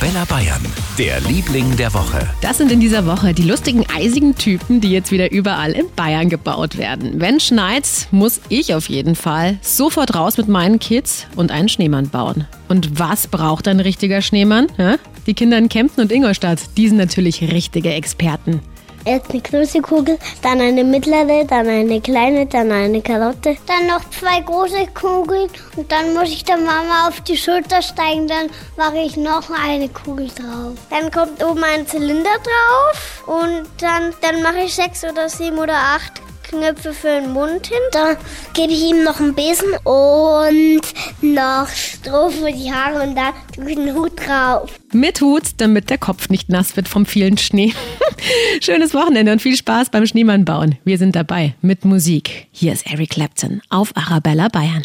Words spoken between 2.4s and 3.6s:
Das sind in dieser Woche die